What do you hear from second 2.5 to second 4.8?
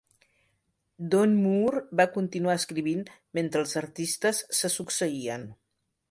escrivint mentre els artistes se